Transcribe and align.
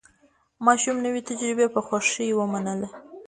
ماشوم 0.65 0.97
نوې 1.05 1.21
تجربه 1.29 1.65
په 1.73 1.79
خوښۍ 1.87 2.29
ومنله 2.33 2.89